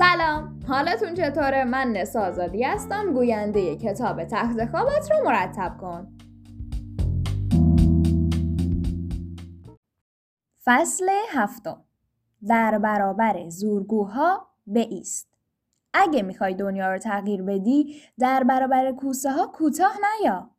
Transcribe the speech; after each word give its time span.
سلام. 0.00 0.60
حالتون 0.68 1.14
چطوره؟ 1.14 1.64
من 1.64 1.92
نسا 1.92 2.20
آزادی 2.20 2.62
هستم. 2.62 3.12
گوینده 3.14 3.76
کتاب 3.76 4.24
تخت 4.24 4.70
خوابت 4.70 5.10
رو 5.10 5.24
مرتب 5.24 5.76
کن. 5.80 6.18
فصل 10.64 11.08
هفتم. 11.28 11.84
در 12.48 12.78
برابر 12.78 13.48
زورگوها 13.48 14.46
ایست. 14.74 15.28
اگه 15.94 16.22
می‌خوای 16.22 16.54
دنیا 16.54 16.92
رو 16.92 16.98
تغییر 16.98 17.42
بدی 17.42 18.02
در 18.18 18.44
برابر 18.44 18.92
کوسه 18.92 19.30
ها 19.30 19.46
کوتاه 19.46 19.92
نیا. 20.20 20.50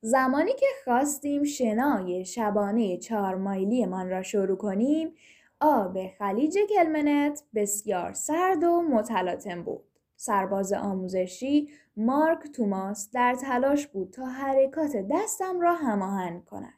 زمانی 0.00 0.52
که 0.52 0.66
خواستیم 0.84 1.44
شنای 1.44 2.24
شبانه 2.24 2.96
چهار 2.96 3.34
مایلی 3.34 3.86
من 3.86 4.08
را 4.08 4.22
شروع 4.22 4.56
کنیم 4.56 5.14
آب 5.60 5.98
خلیج 6.18 6.58
کلمنت 6.68 7.42
بسیار 7.54 8.12
سرد 8.12 8.64
و 8.64 8.82
متلاطم 8.82 9.62
بود. 9.62 9.84
سرباز 10.16 10.72
آموزشی 10.72 11.68
مارک 11.96 12.52
توماس 12.52 13.10
در 13.12 13.34
تلاش 13.34 13.86
بود 13.86 14.10
تا 14.10 14.26
حرکات 14.26 14.96
دستم 15.10 15.60
را 15.60 15.74
هماهنگ 15.74 16.44
کند. 16.44 16.74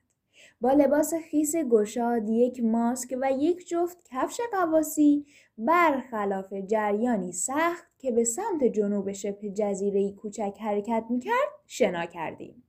با 0.61 0.73
لباس 0.73 1.15
خیس 1.31 1.57
گشاد، 1.57 2.29
یک 2.29 2.65
ماسک 2.65 3.19
و 3.21 3.33
یک 3.33 3.69
جفت 3.69 3.99
کفش 4.05 4.41
قواسی 4.53 5.27
برخلاف 5.59 6.53
جریانی 6.53 7.33
سخت 7.33 7.87
که 7.99 8.13
به 8.13 8.25
سمت 8.25 8.65
جنوب 8.65 9.13
شبه 9.13 9.51
جزیره 9.51 10.13
کوچک 10.13 10.57
حرکت 10.61 11.05
می‌کرد 11.11 11.51
شنا 11.67 12.07
کردیم. 12.07 12.63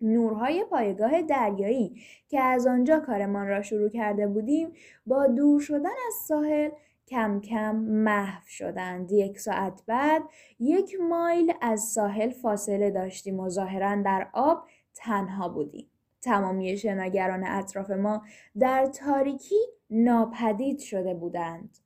نورهای 0.00 0.64
پایگاه 0.64 1.22
دریایی 1.22 2.02
که 2.28 2.40
از 2.40 2.66
آنجا 2.66 3.00
کارمان 3.00 3.46
را 3.46 3.62
شروع 3.62 3.88
کرده 3.88 4.26
بودیم 4.26 4.72
با 5.06 5.26
دور 5.26 5.60
شدن 5.60 5.90
از 6.06 6.14
ساحل 6.26 6.70
کم 7.08 7.40
کم 7.40 7.76
محو 7.76 8.42
شدند. 8.46 9.12
یک 9.12 9.40
ساعت 9.40 9.82
بعد 9.86 10.22
یک 10.60 10.96
مایل 11.00 11.52
از 11.60 11.80
ساحل 11.80 12.30
فاصله 12.30 12.90
داشتیم 12.90 13.40
و 13.40 13.48
ظاهرا 13.48 14.02
در 14.02 14.28
آب 14.32 14.68
تنها 14.94 15.48
بودیم. 15.48 15.90
تمامی 16.20 16.76
شناگران 16.76 17.44
اطراف 17.46 17.90
ما 17.90 18.22
در 18.58 18.86
تاریکی 18.86 19.60
ناپدید 19.90 20.78
شده 20.78 21.14
بودند. 21.14 21.78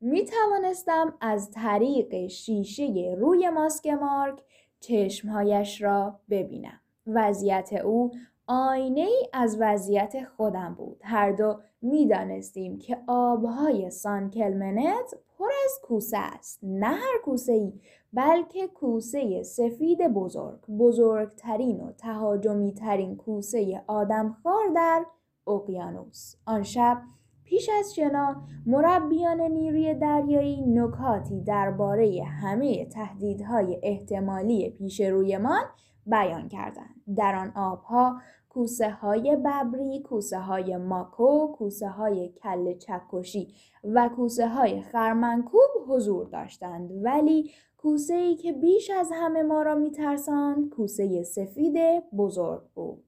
می 0.00 0.24
توانستم 0.24 1.14
از 1.20 1.50
طریق 1.50 2.26
شیشه 2.26 3.14
روی 3.18 3.50
ماسک 3.50 3.86
مارک 3.86 4.42
چشمهایش 4.80 5.82
را 5.82 6.20
ببینم. 6.30 6.80
وضعیت 7.08 7.72
او 7.72 8.10
آینه 8.46 9.00
ای 9.00 9.28
از 9.32 9.56
وضعیت 9.60 10.24
خودم 10.36 10.74
بود. 10.78 11.00
هر 11.04 11.32
دو 11.32 11.58
می‌دانستیم 11.82 12.78
که 12.78 12.98
آبهای 13.06 13.90
سانکلمنت 13.90 15.14
پر 15.38 15.48
از 15.64 15.72
کوسه 15.82 16.18
است. 16.18 16.58
نه 16.62 16.86
هر 16.86 17.18
کوسه 17.24 17.52
ای 17.52 17.72
بلکه 18.12 18.66
کوسه 18.66 19.42
سفید 19.42 20.08
بزرگ. 20.08 20.58
بزرگترین 20.78 21.80
و 21.80 21.92
تهاجمی 21.92 22.72
ترین 22.72 23.16
کوسه 23.16 23.82
آدمخوار 23.86 24.68
در 24.74 25.04
اقیانوس. 25.46 26.34
آن 26.46 26.62
شب 26.62 27.02
پیش 27.44 27.70
از 27.78 27.94
شنا 27.94 28.42
مربیان 28.66 29.40
نیروی 29.40 29.94
دریایی 29.94 30.62
نکاتی 30.62 31.40
درباره 31.40 32.22
همه 32.24 32.84
تهدیدهای 32.84 33.78
احتمالی 33.82 34.70
پیش 34.70 35.00
رویمان 35.00 35.62
بیان 36.10 36.48
کردند. 36.48 36.94
در 37.16 37.34
آن 37.34 37.52
آبها 37.56 38.20
کوسه 38.48 38.90
های 38.90 39.36
ببری، 39.36 40.02
کوسه 40.02 40.38
های 40.38 40.76
ماکو، 40.76 41.52
کوسه 41.52 41.88
های 41.88 42.28
کل 42.28 42.78
چکشی 42.78 43.54
و 43.84 44.10
کوسه 44.16 44.48
های 44.48 44.82
خرمنکوب 44.82 45.70
حضور 45.88 46.26
داشتند 46.26 46.90
ولی 47.04 47.50
کوسه 47.76 48.14
ای 48.14 48.36
که 48.36 48.52
بیش 48.52 48.90
از 48.90 49.10
همه 49.14 49.42
ما 49.42 49.62
را 49.62 49.74
میترساند 49.74 50.70
کوسه 50.70 51.22
سفید 51.22 51.76
بزرگ 52.16 52.62
بود. 52.74 53.04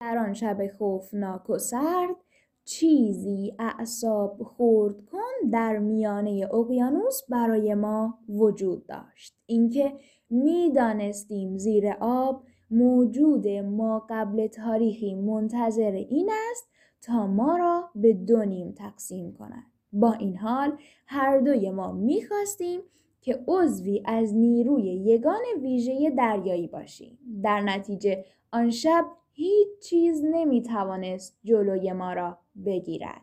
در 0.00 0.18
آن 0.18 0.32
شب 0.32 0.58
خوفناک 0.78 1.50
و 1.50 1.58
سرد 1.58 2.16
چیزی 2.64 3.54
اعصاب 3.58 4.42
خورد 4.42 5.04
کن 5.06 5.48
در 5.52 5.78
میانه 5.78 6.48
اقیانوس 6.54 7.20
برای 7.28 7.74
ما 7.74 8.18
وجود 8.28 8.86
داشت. 8.86 9.36
اینکه 9.46 9.92
می‌دانستیم 10.30 11.58
زیر 11.58 11.94
آب 12.00 12.42
موجود 12.70 13.48
ما 13.48 14.06
قبل 14.10 14.46
تاریخی 14.46 15.14
منتظر 15.14 15.92
این 15.92 16.30
است 16.50 16.68
تا 17.02 17.26
ما 17.26 17.56
را 17.56 17.84
به 17.94 18.12
دو 18.12 18.44
نیم 18.44 18.72
تقسیم 18.72 19.32
کند. 19.32 19.64
با 19.92 20.12
این 20.12 20.36
حال 20.36 20.78
هر 21.06 21.38
دوی 21.38 21.70
ما 21.70 21.92
می‌خواستیم 21.92 22.80
که 23.20 23.44
عضوی 23.48 24.02
از 24.04 24.34
نیروی 24.34 24.82
یگان 24.82 25.42
ویژه 25.62 26.10
دریایی 26.10 26.68
باشیم. 26.68 27.18
در 27.42 27.60
نتیجه 27.60 28.24
آن 28.52 28.70
شب 28.70 29.04
هیچ 29.36 29.68
چیز 29.82 30.22
نمی‌توانست 30.24 31.38
جلوی 31.44 31.92
ما 31.92 32.12
را 32.12 32.38
بگیرد 32.66 33.20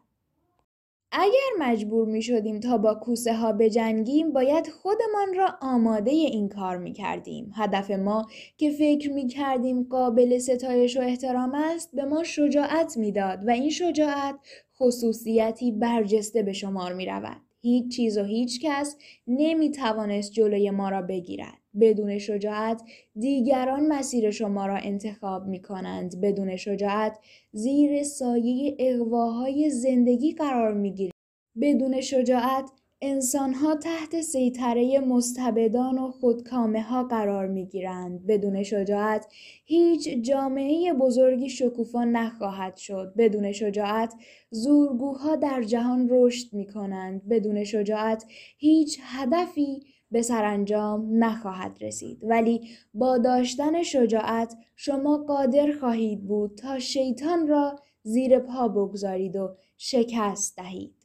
اگر 1.12 1.50
مجبور 1.60 2.08
می 2.08 2.22
شدیم 2.22 2.60
تا 2.60 2.78
با 2.78 2.96
کوسه 2.96 3.34
ها 3.34 3.54
بجنگیم 3.54 4.34
باید 4.34 4.68
خودمان 4.68 5.34
را 5.36 5.54
آماده 5.62 6.12
این 6.12 6.50
کار 6.50 6.78
می 6.78 6.94
کردیم. 6.94 7.52
هدف 7.56 7.92
ما 7.92 8.28
که 8.58 8.72
فکر 8.72 9.12
می 9.12 9.28
کردیم 9.28 9.84
قابل 9.84 10.38
ستایش 10.38 10.98
و 10.98 11.02
احترام 11.02 11.56
است 11.56 11.96
به 11.96 12.06
ما 12.06 12.24
شجاعت 12.24 12.98
می‌داد 12.98 13.48
و 13.48 13.52
این 13.52 13.70
شجاعت 13.70 14.36
خصوصیتی 14.80 15.72
برجسته 15.72 16.44
به 16.44 16.54
شمار 16.54 16.94
می 16.94 17.06
رود. 17.06 17.42
هیچ 17.62 17.96
چیز 17.96 18.18
و 18.18 18.24
هیچ 18.24 18.62
کس 18.64 18.98
نمی 19.28 19.72
توانست 19.72 20.32
جلوی 20.32 20.72
ما 20.72 20.90
را 20.90 21.02
بگیرد. 21.02 21.61
بدون 21.80 22.18
شجاعت 22.18 22.82
دیگران 23.20 23.88
مسیر 23.88 24.32
شما 24.32 24.66
را 24.66 24.76
انتخاب 24.76 25.48
می 25.48 25.62
کنند. 25.62 26.22
بدون 26.22 26.56
شجاعت 26.56 27.20
زیر 27.52 28.04
سایه 28.04 28.76
اقواهای 28.80 29.70
زندگی 29.70 30.32
قرار 30.32 30.74
می 30.74 30.92
گیرید. 30.92 31.14
بدون 31.62 32.02
شجاعت 32.02 32.72
انسانها 33.04 33.76
تحت 33.76 34.22
سیطره 34.22 35.00
مستبدان 35.00 35.98
و 35.98 36.12
خودکامه 36.12 36.82
ها 36.82 37.04
قرار 37.04 37.48
می 37.48 37.66
گیرند. 37.66 38.26
بدون 38.28 38.64
شجاعت 38.64 39.28
هیچ 39.66 40.10
جامعه 40.10 40.94
بزرگی 40.94 41.50
شکوفا 41.50 42.04
نخواهد 42.04 42.78
شد. 42.78 43.14
بدون 43.18 43.52
شجاعت 43.52 44.14
زورگوها 44.50 45.36
در 45.36 45.64
جهان 45.64 46.08
رشد 46.12 46.54
می 46.54 46.68
کنند. 46.68 47.28
بدون 47.30 47.64
شجاعت 47.64 48.26
هیچ 48.58 49.00
هدفی 49.04 49.82
به 50.12 50.22
سرانجام 50.22 51.24
نخواهد 51.24 51.78
رسید 51.82 52.20
ولی 52.22 52.70
با 52.94 53.18
داشتن 53.18 53.84
شجاعت 53.84 54.56
شما 54.76 55.18
قادر 55.18 55.72
خواهید 55.80 56.28
بود 56.28 56.56
تا 56.56 56.80
شیطان 56.80 57.48
را 57.48 57.80
زیر 58.04 58.40
پا 58.40 58.68
بگذارید 58.68 59.36
و 59.36 59.56
شکست 59.78 60.58
دهید 60.58 60.96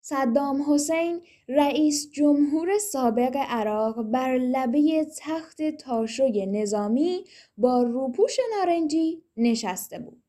صدام 0.00 0.62
حسین 0.68 1.20
رئیس 1.48 2.10
جمهور 2.10 2.78
سابق 2.78 3.36
عراق 3.36 4.02
بر 4.02 4.38
لبه 4.38 5.06
تخت 5.18 5.62
تاشوی 5.62 6.46
نظامی 6.46 7.24
با 7.58 7.82
روپوش 7.82 8.36
نارنجی 8.56 9.22
نشسته 9.36 9.98
بود. 9.98 10.22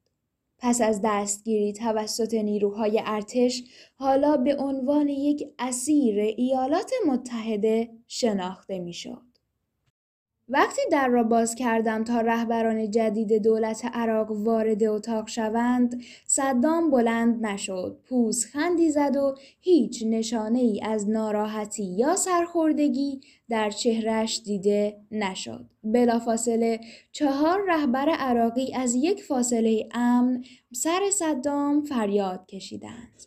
پس 0.61 0.81
از 0.81 1.01
دستگیری 1.03 1.73
توسط 1.73 2.33
نیروهای 2.33 3.01
ارتش 3.05 3.63
حالا 3.95 4.37
به 4.37 4.55
عنوان 4.55 5.07
یک 5.07 5.43
اسیر 5.59 6.19
ایالات 6.19 6.91
متحده 7.07 7.89
شناخته 8.07 8.79
می‌شد. 8.79 9.30
وقتی 10.53 10.81
در 10.91 11.07
را 11.07 11.23
باز 11.23 11.55
کردم 11.55 12.03
تا 12.03 12.21
رهبران 12.21 12.91
جدید 12.91 13.43
دولت 13.43 13.85
عراق 13.93 14.31
وارد 14.31 14.83
اتاق 14.83 15.27
شوند 15.27 16.03
صدام 16.25 16.91
بلند 16.91 17.45
نشد 17.45 17.99
خندی 18.53 18.89
زد 18.89 19.15
و 19.15 19.35
هیچ 19.59 20.03
نشانه 20.07 20.59
ای 20.59 20.81
از 20.83 21.09
ناراحتی 21.09 21.83
یا 21.83 22.15
سرخوردگی 22.15 23.21
در 23.49 23.69
چهرش 23.69 24.41
دیده 24.45 24.97
نشد. 25.11 25.65
بلافاصله 25.83 26.79
چهار 27.11 27.63
رهبر 27.67 28.09
عراقی 28.09 28.73
از 28.73 28.95
یک 28.95 29.23
فاصله 29.23 29.89
امن 29.91 30.43
سر 30.73 31.01
صدام 31.11 31.83
فریاد 31.83 32.45
کشیدند. 32.45 33.23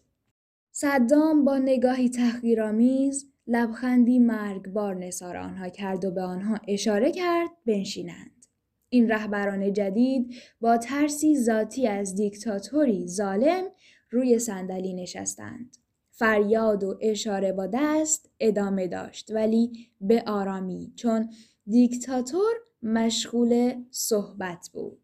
صدام 0.73 1.45
با 1.45 1.59
نگاهی 1.59 2.09
تحقیرآمیز 2.09 3.34
لبخندی 3.47 4.19
مرگبار 4.19 4.95
نثار 4.95 5.37
آنها 5.37 5.69
کرد 5.69 6.05
و 6.05 6.11
به 6.11 6.23
آنها 6.23 6.59
اشاره 6.69 7.13
کرد 7.13 7.51
بنشینند. 7.67 8.47
این 8.89 9.09
رهبران 9.09 9.73
جدید 9.73 10.35
با 10.61 10.77
ترسی 10.77 11.39
ذاتی 11.39 11.87
از 11.87 12.15
دیکتاتوری 12.15 13.09
ظالم 13.09 13.65
روی 14.11 14.39
صندلی 14.39 14.95
نشستند. 14.95 15.77
فریاد 16.11 16.85
و 16.85 16.99
اشاره 17.01 17.53
با 17.53 17.67
دست 17.67 18.31
ادامه 18.41 18.89
داشت 18.89 19.31
ولی 19.31 19.89
به 20.01 20.23
آرامی 20.27 20.93
چون 20.97 21.31
دیکتاتور 21.67 22.55
مشغول 22.83 23.75
صحبت 23.91 24.71
بود. 24.73 25.04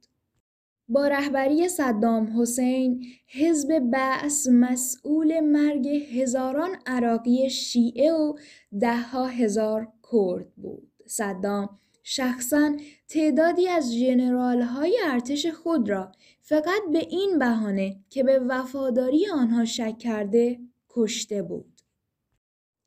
با 0.91 1.09
رهبری 1.09 1.69
صدام 1.69 2.41
حسین 2.41 3.07
حزب 3.27 3.79
بعث 3.79 4.49
مسئول 4.49 5.41
مرگ 5.41 5.89
هزاران 5.89 6.71
عراقی 6.87 7.51
شیعه 7.51 8.13
و 8.13 8.35
دهها 8.81 9.27
هزار 9.27 9.89
کرد 10.13 10.55
بود. 10.57 10.93
صدام 11.07 11.79
شخصا 12.03 12.77
تعدادی 13.09 13.69
از 13.69 13.93
ژنرال 13.95 14.63
های 14.63 14.99
ارتش 15.05 15.47
خود 15.47 15.91
را 15.91 16.13
فقط 16.41 16.83
به 16.93 16.99
این 16.99 17.39
بهانه 17.39 17.97
که 18.11 18.23
به 18.23 18.39
وفاداری 18.39 19.27
آنها 19.27 19.65
شک 19.65 19.99
کرده 19.99 20.59
کشته 20.89 21.43
بود. 21.43 21.80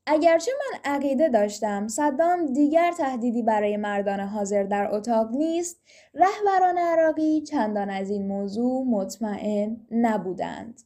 اگرچه 0.07 0.51
من 0.59 0.79
عقیده 0.93 1.29
داشتم 1.29 1.87
صدام 1.87 2.45
دیگر 2.45 2.91
تهدیدی 2.91 3.43
برای 3.43 3.77
مردان 3.77 4.19
حاضر 4.19 4.63
در 4.63 4.95
اتاق 4.95 5.31
نیست 5.31 5.81
رهبران 6.13 6.77
عراقی 6.77 7.41
چندان 7.41 7.89
از 7.89 8.09
این 8.09 8.27
موضوع 8.27 8.85
مطمئن 8.87 9.77
نبودند. 9.91 10.81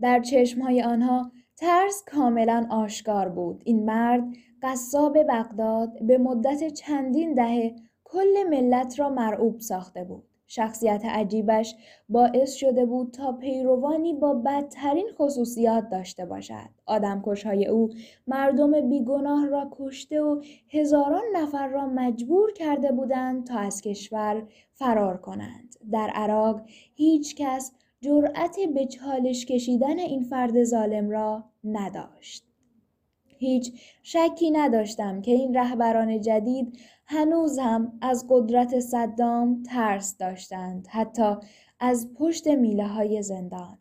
در 0.00 0.20
چشمهای 0.20 0.82
آنها 0.82 1.32
ترس 1.56 2.04
کاملا 2.06 2.66
آشکار 2.70 3.28
بود. 3.28 3.62
این 3.64 3.84
مرد 3.84 4.24
قصاب 4.62 5.18
بغداد 5.28 6.02
به 6.06 6.18
مدت 6.18 6.68
چندین 6.68 7.34
دهه 7.34 7.76
کل 8.04 8.42
ملت 8.50 8.98
را 8.98 9.08
مرعوب 9.08 9.60
ساخته 9.60 10.04
بود. 10.04 10.35
شخصیت 10.46 11.04
عجیبش 11.04 11.74
باعث 12.08 12.54
شده 12.54 12.86
بود 12.86 13.10
تا 13.10 13.32
پیروانی 13.32 14.14
با 14.14 14.34
بدترین 14.34 15.08
خصوصیات 15.18 15.88
داشته 15.88 16.26
باشد. 16.26 16.68
آدمکشهای 16.86 17.66
او 17.66 17.90
مردم 18.26 18.88
بیگناه 18.88 19.46
را 19.46 19.68
کشته 19.72 20.22
و 20.22 20.42
هزاران 20.68 21.24
نفر 21.34 21.68
را 21.68 21.86
مجبور 21.86 22.52
کرده 22.52 22.92
بودند 22.92 23.46
تا 23.46 23.58
از 23.58 23.80
کشور 23.80 24.46
فرار 24.72 25.16
کنند. 25.16 25.76
در 25.92 26.10
عراق 26.14 26.62
هیچ 26.94 27.36
کس 27.36 27.72
جرأت 28.00 28.56
به 28.74 28.86
چالش 28.86 29.46
کشیدن 29.46 29.98
این 29.98 30.22
فرد 30.22 30.64
ظالم 30.64 31.10
را 31.10 31.44
نداشت. 31.64 32.46
هیچ 33.38 33.72
شکی 34.02 34.50
نداشتم 34.50 35.20
که 35.22 35.30
این 35.30 35.56
رهبران 35.56 36.20
جدید 36.20 36.78
هنوز 37.08 37.58
هم 37.58 37.98
از 38.00 38.26
قدرت 38.28 38.80
صدام 38.80 39.62
ترس 39.62 40.16
داشتند 40.16 40.86
حتی 40.90 41.36
از 41.80 42.14
پشت 42.14 42.48
میله 42.48 42.86
های 42.86 43.22
زندان. 43.22 43.78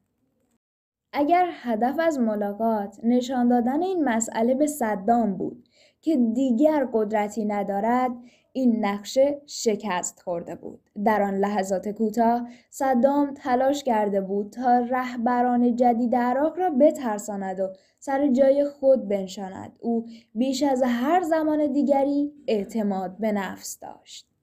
اگر 1.14 1.50
هدف 1.52 1.96
از 2.00 2.20
ملاقات 2.20 3.00
نشان 3.04 3.48
دادن 3.48 3.82
این 3.82 4.04
مسئله 4.04 4.56
به 4.56 4.68
صدام 4.68 5.38
بود 5.38 5.68
که 6.02 6.18
دیگر 6.18 6.88
قدرتی 6.94 7.46
ندارد 7.46 8.12
این 8.56 8.86
نقشه 8.86 9.42
شکست 9.46 10.20
خورده 10.20 10.56
بود. 10.56 10.90
در 11.06 11.22
آن 11.22 11.38
لحظات 11.38 11.90
کوتاه 11.90 12.48
صدام 12.70 13.34
تلاش 13.34 13.84
کرده 13.84 14.22
بود 14.22 14.50
تا 14.50 14.80
رهبران 14.80 15.76
جدید 15.76 16.16
عراق 16.16 16.60
را 16.60 16.70
بترساند 16.70 17.60
و 17.60 17.70
سر 18.00 18.28
جای 18.28 18.66
خود 18.66 19.08
بنشاند. 19.08 19.72
او 19.80 20.06
بیش 20.36 20.64
از 20.64 20.84
هر 20.86 21.22
زمان 21.22 21.72
دیگری 21.72 22.32
اعتماد 22.48 23.18
به 23.18 23.32
نفس 23.32 23.80
داشت. 23.80 24.35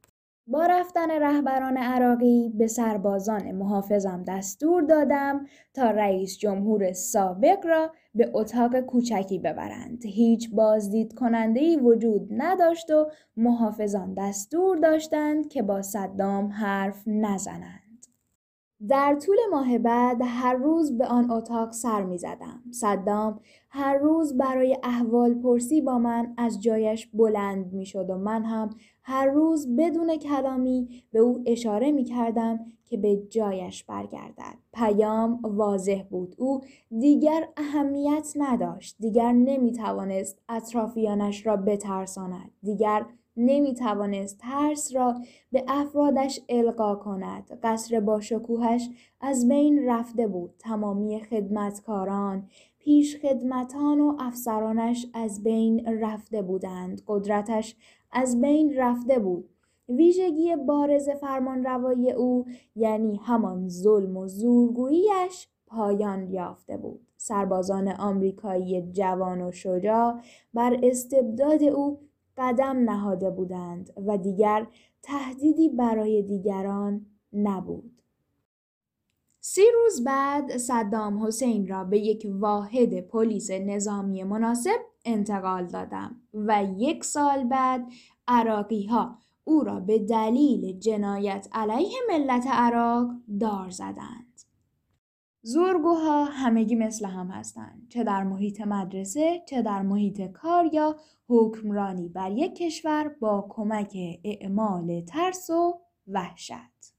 با 0.47 0.67
رفتن 0.67 1.11
رهبران 1.11 1.77
عراقی 1.77 2.53
به 2.55 2.67
سربازان 2.67 3.53
محافظم 3.53 4.25
دستور 4.29 4.83
دادم 4.83 5.47
تا 5.75 5.91
رئیس 5.91 6.39
جمهور 6.39 6.93
سابق 6.93 7.67
را 7.67 7.93
به 8.15 8.31
اتاق 8.35 8.81
کوچکی 8.81 9.39
ببرند. 9.39 10.07
هیچ 10.07 10.51
بازدید 10.51 11.15
کننده 11.15 11.77
وجود 11.77 12.29
نداشت 12.31 12.91
و 12.91 13.11
محافظان 13.37 14.15
دستور 14.15 14.77
داشتند 14.77 15.49
که 15.49 15.63
با 15.63 15.83
صدام 15.83 16.49
حرف 16.49 17.03
نزنند. 17.07 17.82
در 18.89 19.15
طول 19.15 19.37
ماه 19.51 19.79
بعد 19.79 20.23
هر 20.25 20.55
روز 20.55 20.99
به 20.99 21.07
آن 21.07 21.31
اتاق 21.31 21.73
سر 21.73 22.03
می 22.03 22.19
زدم. 22.19 22.63
صدام 22.71 23.41
هر 23.71 23.99
روز 23.99 24.37
برای 24.37 24.79
احوال 24.83 25.35
پرسی 25.35 25.81
با 25.81 25.99
من 25.99 26.35
از 26.37 26.63
جایش 26.63 27.07
بلند 27.15 27.73
می 27.73 27.87
شد 27.87 28.11
و 28.11 28.19
من 28.19 28.45
هم 28.45 28.71
هر 29.03 29.27
روز 29.27 29.77
بدون 29.77 30.17
کلامی 30.17 31.05
به 31.13 31.19
او 31.19 31.43
اشاره 31.47 31.93
می 31.93 32.05
کردم 32.05 32.61
که 32.85 32.97
به 32.97 33.17
جایش 33.17 33.85
برگردد. 33.85 34.55
پیام 34.75 35.41
واضح 35.43 36.03
بود. 36.11 36.35
او 36.39 36.61
دیگر 37.01 37.49
اهمیت 37.57 38.33
نداشت. 38.37 38.97
دیگر 39.01 39.33
نمی 39.33 39.73
توانست 39.73 40.39
اطرافیانش 40.49 41.47
را 41.47 41.57
بترساند. 41.57 42.51
دیگر 42.63 43.07
نمی 43.37 43.75
توانست 43.75 44.39
ترس 44.39 44.95
را 44.97 45.15
به 45.53 45.65
افرادش 45.69 46.41
القا 46.49 46.95
کند. 46.95 47.59
قصر 47.63 48.01
با 48.01 48.21
شکوهش 48.21 48.89
از 49.21 49.49
بین 49.49 49.89
رفته 49.89 50.27
بود. 50.27 50.55
تمامی 50.59 51.21
خدمتکاران، 51.21 52.49
پیش 52.79 53.17
خدمتان 53.17 54.01
و 54.01 54.17
افسرانش 54.21 55.07
از 55.15 55.43
بین 55.43 56.01
رفته 56.01 56.43
بودند. 56.43 57.03
قدرتش 57.07 57.77
از 58.13 58.41
بین 58.41 58.77
رفته 58.77 59.19
بود. 59.19 59.49
ویژگی 59.89 60.57
بارز 60.57 61.09
فرمانروایی 61.09 62.13
او 62.13 62.45
یعنی 62.77 63.17
همان 63.17 63.69
ظلم 63.69 64.17
و 64.17 64.29
زورگوییش 64.29 65.49
پایان 65.67 66.31
یافته 66.31 66.77
بود. 66.77 67.07
سربازان 67.17 67.89
آمریکایی 67.89 68.93
جوان 68.93 69.43
و 69.43 69.53
شجاع 69.53 70.21
بر 70.55 70.77
استبداد 70.83 71.63
او 71.63 71.99
قدم 72.39 72.91
نهاده 72.91 73.31
بودند 73.31 73.93
و 74.07 74.19
دیگر 74.19 74.67
تهدیدی 75.03 75.69
برای 75.69 76.23
دیگران 76.23 77.07
نبود. 77.33 78.03
سی 79.41 79.63
روز 79.75 80.05
بعد 80.05 80.57
صدام 80.57 81.27
حسین 81.27 81.69
را 81.69 81.85
به 81.85 81.99
یک 81.99 82.27
واحد 82.31 83.01
پلیس 83.01 83.51
نظامی 83.51 84.25
مناسب 84.25 84.81
انتقال 85.05 85.67
دادم 85.67 86.21
و 86.35 86.65
یک 86.77 87.05
سال 87.05 87.45
بعد 87.45 87.93
عراقی 88.29 88.87
ها 88.87 89.19
او 89.45 89.65
را 89.65 89.81
به 89.81 89.99
دلیل 89.99 90.79
جنایت 90.79 91.49
علیه 91.53 91.99
ملت 92.09 92.47
عراق 92.47 93.11
دار 93.41 93.71
زدند. 93.71 94.32
زورگوها 95.45 96.25
همگی 96.25 96.75
مثل 96.75 97.07
هم 97.07 97.27
هستند 97.27 97.87
چه 97.89 98.05
در 98.05 98.23
محیط 98.23 98.61
مدرسه 98.61 99.43
چه 99.49 99.63
در 99.63 99.83
محیط 99.83 100.21
کار 100.21 100.75
یا 100.75 100.97
حکمرانی 101.29 102.09
بر 102.09 102.31
یک 102.31 102.55
کشور 102.55 103.17
با 103.21 103.47
کمک 103.49 103.97
اعمال 104.25 105.01
ترس 105.01 105.51
و 105.51 105.81
وحشت. 106.07 106.95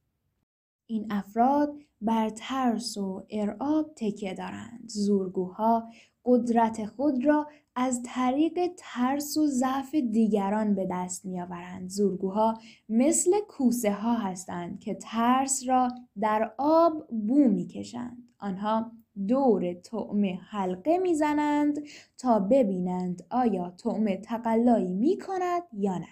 این 0.86 1.12
افراد 1.12 1.76
بر 2.02 2.30
ترس 2.30 2.98
و 2.98 3.26
ارعاب 3.30 3.94
تکیه 3.96 4.34
دارند. 4.34 4.84
زورگوها 4.88 5.90
قدرت 6.26 6.86
خود 6.86 7.26
را 7.26 7.48
از 7.76 8.02
طریق 8.06 8.60
ترس 8.78 9.38
و 9.38 9.48
ضعف 9.48 9.96
دیگران 9.96 10.76
به 10.76 10.88
دست 10.92 11.26
میآورند. 11.26 11.90
زورگوها 11.90 12.54
مثل 12.90 13.32
کوسه 13.48 13.92
ها 13.92 14.14
هستند 14.14 14.80
که 14.80 14.96
ترس 14.96 15.64
را 15.68 15.88
در 16.20 16.54
آب 16.58 17.08
بو 17.08 17.48
می‌کشند. 17.48 18.33
آنها 18.44 18.92
دور 19.28 19.74
طعمه 19.74 20.40
حلقه 20.50 20.98
می‌زنند 20.98 21.80
تا 22.18 22.40
ببینند 22.40 23.26
آیا 23.30 23.74
طعمه 23.84 24.18
تقلایی 24.18 24.88
می 24.88 25.18
کند 25.18 25.62
یا 25.74 25.98
نه. 25.98 26.08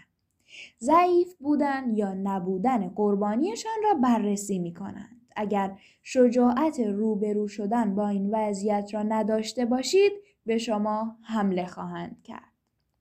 ضعیف 0.80 1.36
بودن 1.40 1.96
یا 1.96 2.14
نبودن 2.14 2.90
قربانیشان 2.90 3.80
را 3.84 3.94
بررسی 3.94 4.60
می 4.60 4.74
کنند. 4.74 5.22
اگر 5.36 5.78
شجاعت 6.04 6.80
روبرو 6.80 7.48
شدن 7.48 7.96
با 7.96 8.08
این 8.08 8.30
وضعیت 8.36 8.94
را 8.94 9.04
نداشته 9.04 9.66
باشید 9.66 10.12
به 10.46 10.58
شما 10.58 11.16
حمله 11.22 11.66
خواهند 11.66 12.24
کرد. 12.24 12.51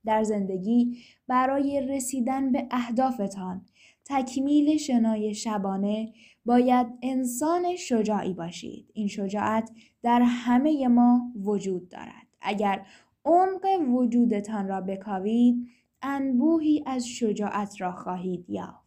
در 0.05 0.23
زندگی 0.23 0.97
برای 1.27 1.81
رسیدن 1.81 2.51
به 2.51 2.67
اهدافتان 2.71 3.65
تکمیل 4.05 4.77
شنای 4.77 5.33
شبانه 5.33 6.13
باید 6.45 6.87
انسان 7.01 7.75
شجاعی 7.75 8.33
باشید. 8.33 8.91
این 8.93 9.07
شجاعت 9.07 9.71
در 10.03 10.21
همه 10.21 10.87
ما 10.87 11.21
وجود 11.43 11.89
دارد. 11.89 12.27
اگر 12.41 12.85
عمق 13.25 13.65
وجودتان 13.89 14.67
را 14.67 14.81
بکاوید 14.81 15.67
انبوهی 16.01 16.83
از 16.85 17.07
شجاعت 17.07 17.81
را 17.81 17.91
خواهید 17.91 18.49
یافت. 18.49 18.80